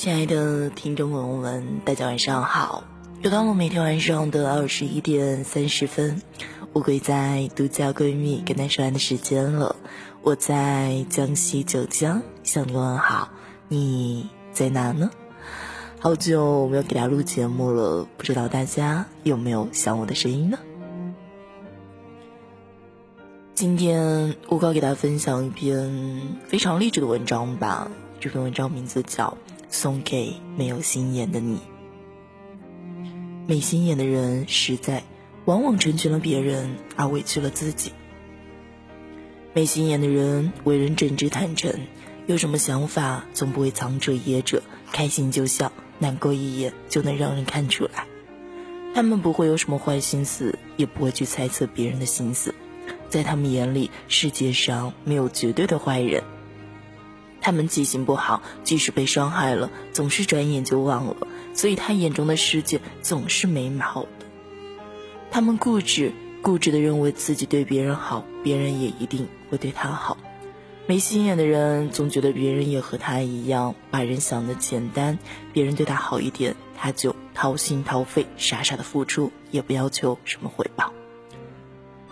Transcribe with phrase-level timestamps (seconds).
[0.00, 2.84] 亲爱的听众朋友们，大家晚上好！
[3.20, 6.22] 又到了每天晚上的二十一点三十分，
[6.72, 9.76] 乌龟在独家闺蜜跟他说完的时间了。
[10.22, 13.28] 我在江西九江向你问好，
[13.68, 15.10] 你在哪呢？
[15.98, 20.58] 好久没有给大家录节目了，不知道大家有没有想我的声音呢？
[23.54, 27.90] 今天乌龟给大家分享一篇非常励志的文章吧。
[28.18, 29.36] 这篇文章名字叫。
[29.70, 31.60] 送给没有心眼的你。
[33.46, 35.02] 没心眼的人实在，
[35.44, 37.92] 往往成全了别人而委屈了自己。
[39.52, 41.72] 没心眼的人为人正直坦诚，
[42.26, 44.62] 有什么想法总不会藏着掖着，
[44.92, 48.06] 开心就笑，难过一眼就能让人看出来。
[48.94, 52.54] 他们不会有什么坏心思，也不会去猜测别人的心思，
[53.08, 56.22] 在他们眼里，世界上没有绝对的坏人。
[57.40, 61.16] 他们记性不好，即使被伤害了，总是转眼就忘了，
[61.54, 64.08] 所以他眼中的世界总是美好的。
[65.30, 70.18] 他们固执，固执的认为自己对别人好，别人也一定会对他好。
[70.86, 75.18] 没心眼的人总觉得别人也和他一样，把人想的简单，
[75.52, 80.92] 别人对他好一点，他就掏心掏肺，傻傻的付出，也不要求什么回报。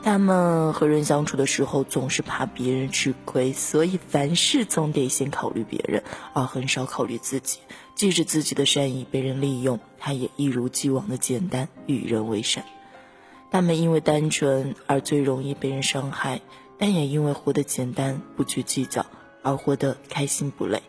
[0.02, 7.58] 他们和人相处的时候，总是怕别人吃亏，所以凡事总得先考虑别人，而很少考虑自己。
[7.94, 12.64] 即使自己的善意被人利用，他也一如既往的简单，与人为善。
[13.50, 16.40] 他们因为单纯而最容易被人伤害，
[16.78, 19.04] 但也因为活得简单，不去计较，
[19.42, 20.82] 而活得开心不累。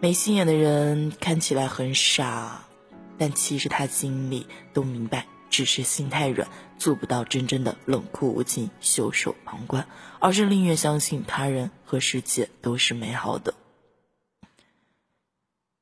[0.00, 2.64] 没心眼的人看起来很傻，
[3.18, 5.26] 但其实他心里都明白。
[5.50, 9.86] 只是心太软，做不到真正的冷酷无情、袖手旁观，
[10.18, 13.54] 而是宁愿相信他人和世界都是美好的。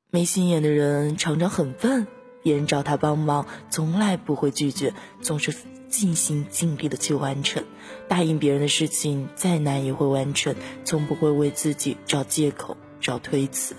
[0.09, 2.07] 没心眼的人常常很笨，
[2.41, 5.53] 别人找他帮忙，从来不会拒绝，总是
[5.89, 7.63] 尽心尽力的去完成。
[8.07, 10.55] 答应别人的事情再难也会完成，
[10.85, 13.75] 从不会为自己找借口、找推辞，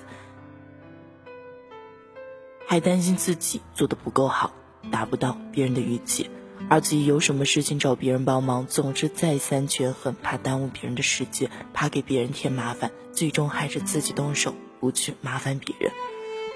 [2.66, 4.52] 还担心自己做的不够好。
[4.88, 6.28] 达不到别人的预期，
[6.68, 15.92] 而自己有什么事情找别人帮忙，总是再三权衡，怕耽误别人的时间，怕给别人添麻烦，最终还是自己动手，不去麻烦别人。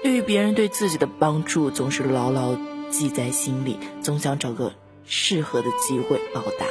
[0.01, 2.57] 对于别人对自己的帮助，总是牢牢
[2.89, 4.73] 记在心里，总想找个
[5.05, 6.65] 适合的机会报答。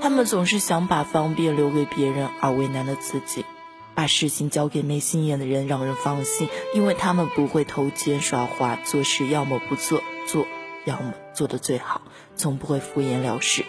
[0.00, 3.44] 他们总是想把方便留给别人，而为难了自己。
[3.94, 10.02] 把事情交给没心眼的人，让人放心，因为他们不会偷奸耍滑，做事要么不做。
[10.26, 10.46] 做，
[10.84, 12.00] 要么做的最好，
[12.34, 13.64] 从不会敷衍了事。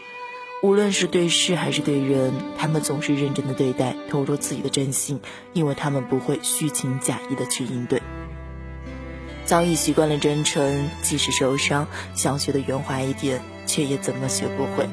[0.64, 5.20] 无论是对事还是对人，他们总是认真的对待，投入自己的真心，
[5.54, 8.02] 因为他们不会虚情假意的去应对。
[9.44, 14.90] 早已习惯了真诚，即使受伤，想学的圆滑一点，却也怎么学不会。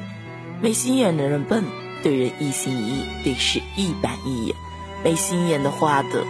[0.61, 1.63] 没心眼的人笨，
[2.03, 4.55] 对人一心一意，对事一板一眼。
[5.03, 6.25] 没心眼的话的，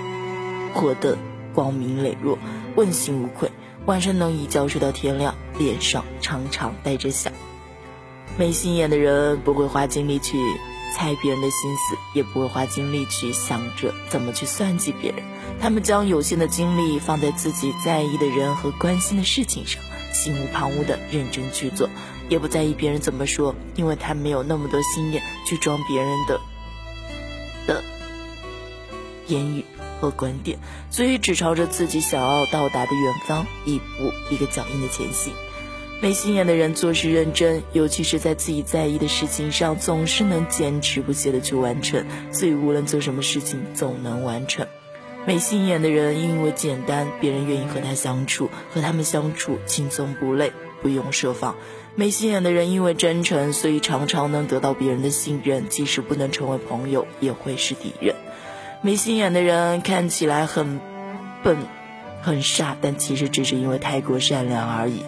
[0.73, 1.17] 活得
[1.53, 2.39] 光明磊落，
[2.75, 3.51] 问心无愧。
[3.85, 7.29] 晚上能一觉睡到天亮，脸上常常带着笑。
[8.37, 10.39] 没心眼的人不会花精力去
[10.95, 15.21] 猜别人的心思，也不会花精力去想着怎么去算计别人。
[15.59, 19.83] 他们将有限的精力放在自己在意的人和关心的事情上，
[20.13, 21.89] 心无旁骛的认真去做，
[22.27, 26.41] 也不在意别人怎么说，因为他没有那么多心眼去装别人的的
[29.33, 29.65] 言语。
[30.01, 35.31] 和观点，所以只朝着自己想要到达的远方，一步一个脚印的前行。
[36.01, 44.67] 没心眼的人做事认真，尤其是在自己在意的事情上，总是能坚持不懈的去完成，所以无论做什么事情，总能完成。
[45.25, 50.51] 没心眼的人因为简单，别人愿意和他相处，和他们相处轻松不累，
[50.81, 51.55] 不用设防。
[51.95, 58.13] 没心眼的人因为真诚，所以常常能得到别人的信任，即使不能成为朋友，也会是敌人。
[58.85, 60.81] 没心眼的人看起来很
[61.41, 61.55] 笨、
[62.21, 65.05] 很傻，但其实只是因为太过善良而已。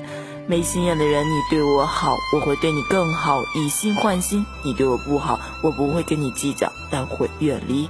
[0.48, 7.89] 没心眼的人，你对我好，我会对你更好，以心换心；你对我不好，我不会跟你计较，但会远离。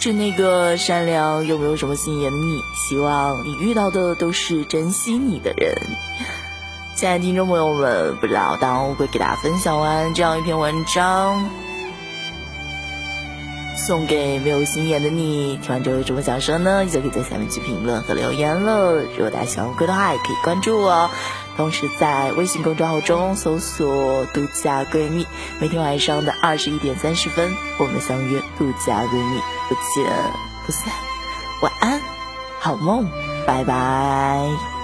[0.00, 5.74] 是那个善良又没有什么心眼的你，希望你遇到的都是珍惜你的人。
[6.96, 11.67] 亲爱的听众朋友们，不知道当我会给大家分享完这样一篇文章。
[13.88, 16.84] 送给没有心眼的你，听完之后有什么想说呢？
[16.84, 18.96] 就可以在下面去评论和留言了。
[18.96, 21.10] 如果大家喜欢我的话，也可以关注我，
[21.56, 25.26] 同时在微信公众号中搜索“独家闺蜜”，
[25.58, 29.40] 每天晚上的二十一点三十分，我们相约“独家闺蜜”，
[29.70, 30.04] 不见
[30.66, 30.92] 不散。
[31.62, 31.98] 晚安。
[32.60, 33.08] 好梦，
[33.46, 34.77] 拜拜。